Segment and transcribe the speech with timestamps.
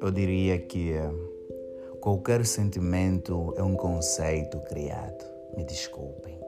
[0.00, 0.94] Eu diria que
[2.00, 5.24] qualquer sentimento é um conceito criado.
[5.56, 6.38] Me desculpem.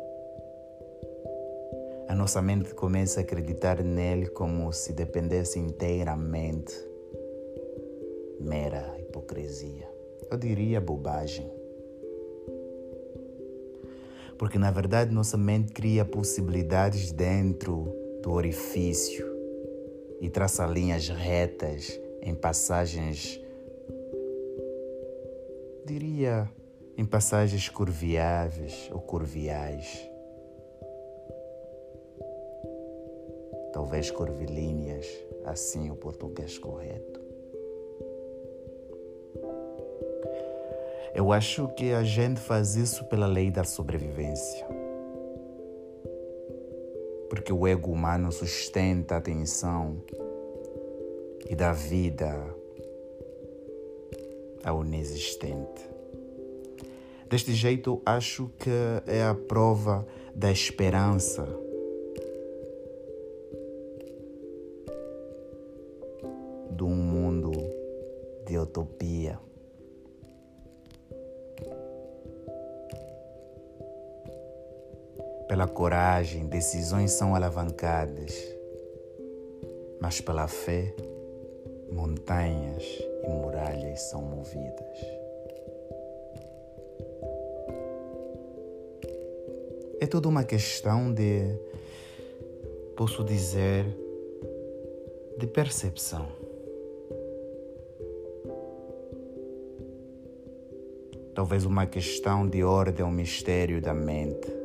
[2.09, 6.75] A nossa mente começa a acreditar nele como se dependesse inteiramente.
[8.41, 9.89] Mera hipocrisia.
[10.31, 11.62] Eu diria bobagem.
[14.43, 17.95] Porque na verdade nossa mente cria possibilidades dentro
[18.25, 19.25] do orifício
[20.21, 23.41] e traça linhas retas em passagens
[25.87, 26.51] diria
[26.99, 30.11] em passagens curviáveis ou curviais.
[33.73, 35.07] Talvez curvilíneas,
[35.45, 37.22] assim o português correto.
[41.15, 44.67] Eu acho que a gente faz isso pela lei da sobrevivência.
[47.29, 50.03] Porque o ego humano sustenta a atenção
[51.49, 52.35] e dá vida
[54.65, 55.91] ao inexistente.
[57.29, 58.71] Deste jeito, acho que
[59.07, 61.47] é a prova da esperança.
[66.71, 67.53] De um mundo
[68.47, 69.39] de utopia.
[75.53, 78.33] Pela coragem, decisões são alavancadas,
[80.01, 80.95] mas pela fé,
[81.93, 82.83] montanhas
[83.23, 84.99] e muralhas são movidas.
[90.01, 91.43] É toda uma questão de,
[92.97, 93.85] posso dizer,
[95.37, 96.29] de percepção.
[101.35, 104.62] Talvez uma questão de ordem ao mistério da mente.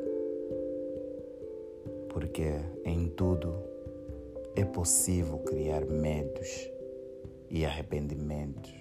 [2.27, 3.55] Porque em tudo
[4.53, 6.69] é possível criar medos
[7.49, 8.73] e arrependimentos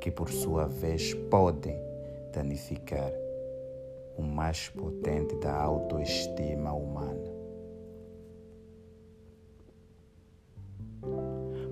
[0.00, 1.78] que, por sua vez, podem
[2.32, 3.12] danificar
[4.16, 7.30] o mais potente da autoestima humana.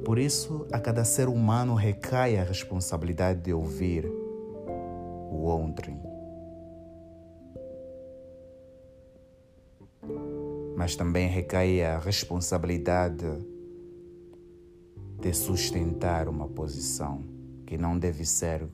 [0.04, 4.04] Por isso, a cada ser humano recai a responsabilidade de ouvir
[5.30, 6.11] o ontem.
[10.82, 13.24] Mas também recai a responsabilidade
[15.20, 17.22] de sustentar uma posição
[17.64, 18.68] que não deve ser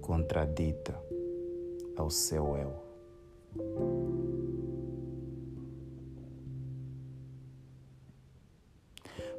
[0.00, 1.00] contradita
[1.96, 2.74] ao seu eu.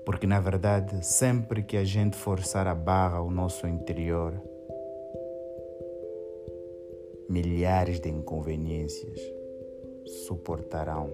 [0.05, 4.41] Porque, na verdade, sempre que a gente forçar a barra ao nosso interior,
[7.33, 9.19] milhares de inconveniências
[10.27, 11.09] suportarão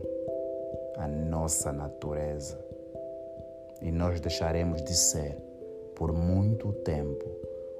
[0.97, 2.59] a nossa natureza
[3.81, 5.37] e nós deixaremos de ser,
[5.95, 7.25] por muito tempo,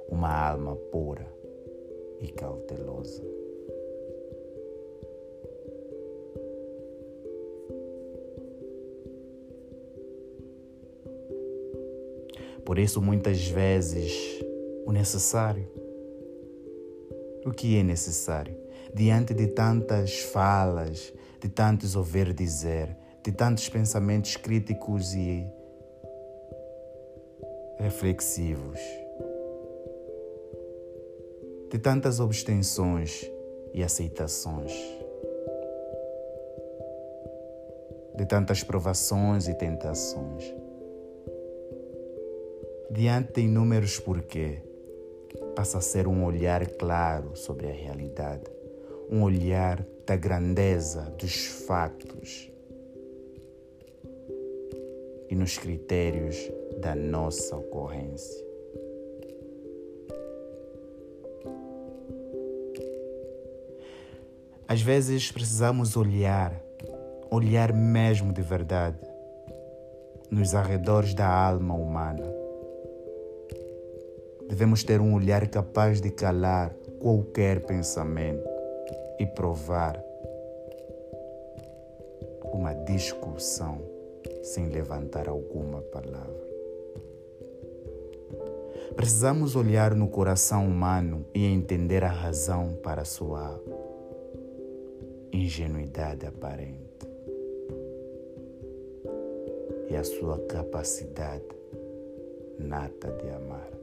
[0.08, 1.26] uma alma pura
[2.18, 3.22] e cautelosa.
[12.64, 14.42] Por isso, muitas vezes,
[14.86, 15.79] o necessário.
[17.44, 18.54] O que é necessário?
[18.94, 25.46] Diante de tantas falas, de tantos ouvir dizer, de tantos pensamentos críticos e
[27.78, 28.78] reflexivos,
[31.70, 33.30] de tantas abstenções
[33.72, 34.72] e aceitações,
[38.16, 40.44] de tantas provações e tentações.
[42.90, 44.60] Diante de inúmeros porquê,
[45.54, 48.44] passa a ser um olhar claro sobre a realidade,
[49.10, 52.50] um olhar da grandeza dos factos
[55.28, 56.36] e nos critérios
[56.80, 58.44] da nossa ocorrência.
[64.66, 66.54] Às vezes precisamos olhar,
[67.30, 68.98] olhar mesmo de verdade,
[70.30, 72.39] nos arredores da alma humana.
[74.50, 78.42] Devemos ter um olhar capaz de calar qualquer pensamento
[79.16, 80.02] e provar
[82.52, 83.80] uma discussão
[84.42, 86.50] sem levantar alguma palavra.
[88.96, 93.56] Precisamos olhar no coração humano e entender a razão para sua
[95.32, 97.06] ingenuidade aparente
[99.88, 101.44] e a sua capacidade
[102.58, 103.79] nata de amar.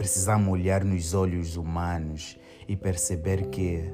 [0.00, 3.84] Precisamos olhar nos olhos humanos e perceber que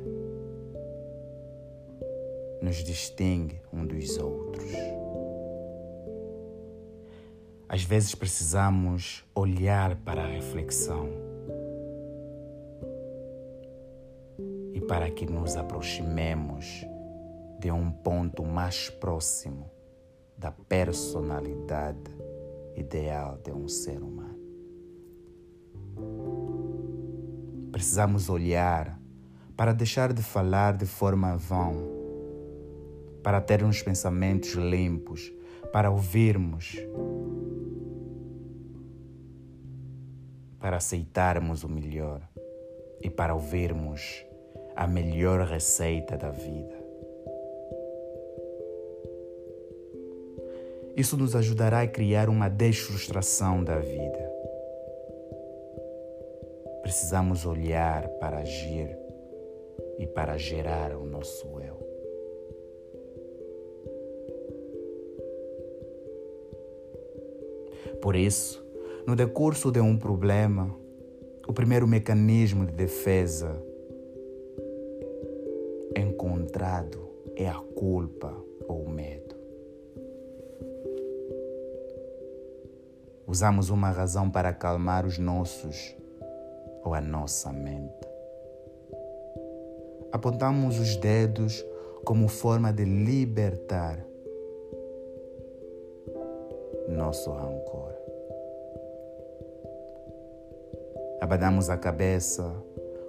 [2.62, 4.70] nos distingue um dos outros.
[7.68, 11.10] Às vezes precisamos olhar para a reflexão
[14.74, 16.86] e para que nos aproximemos
[17.58, 19.68] de um ponto mais próximo
[20.38, 22.14] da personalidade
[22.76, 24.35] ideal de um ser humano.
[27.72, 28.98] Precisamos olhar
[29.56, 31.72] para deixar de falar de forma vã,
[33.22, 35.32] para ter uns pensamentos limpos,
[35.72, 36.76] para ouvirmos,
[40.60, 42.20] para aceitarmos o melhor
[43.02, 44.24] e para ouvirmos
[44.74, 46.76] a melhor receita da vida.
[50.96, 54.25] Isso nos ajudará a criar uma desfrustração da vida.
[56.96, 58.88] Precisamos olhar para agir
[59.98, 61.76] e para gerar o nosso eu.
[68.00, 68.64] Por isso,
[69.06, 70.74] no decurso de um problema,
[71.46, 73.62] o primeiro mecanismo de defesa
[75.94, 78.34] encontrado é a culpa
[78.66, 79.36] ou o medo.
[83.26, 85.94] Usamos uma razão para acalmar os nossos
[86.86, 88.08] ou a nossa mente.
[90.12, 91.66] Apontamos os dedos
[92.04, 94.06] como forma de libertar
[96.88, 97.92] nosso rancor.
[101.20, 102.54] Abadamos a cabeça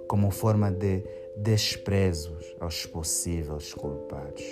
[0.08, 1.04] como forma de
[1.36, 4.44] desprezos aos possíveis culpados.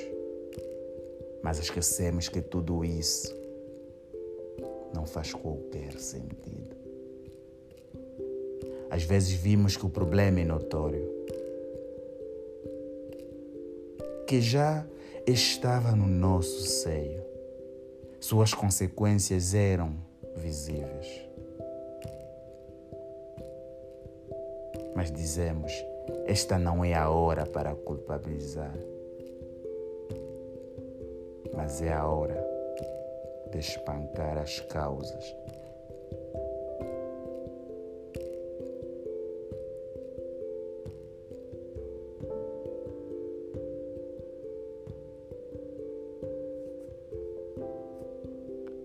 [1.43, 3.37] Mas esquecemos que tudo isso
[4.95, 6.86] não faz qualquer sentido.
[8.97, 11.07] Às vezes vimos que o problema é notório,
[14.27, 14.87] que já
[15.27, 17.23] estava no nosso seio.
[18.19, 19.95] Suas consequências eram
[20.35, 21.29] visíveis.
[24.95, 25.71] Mas dizemos:
[26.25, 28.75] esta não é a hora para culpabilizar,
[31.55, 32.43] mas é a hora
[33.53, 35.37] de espancar as causas.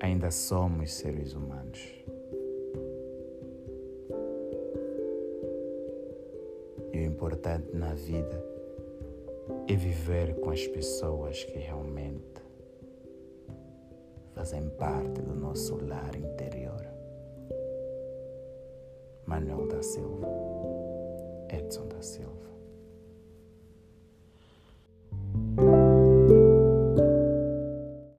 [0.01, 1.79] Ainda somos seres humanos.
[6.91, 8.43] E o importante na vida
[9.67, 12.41] é viver com as pessoas que realmente
[14.33, 16.83] fazem parte do nosso lar interior.
[19.27, 20.27] Manuel da Silva,
[21.47, 22.50] Edson da Silva.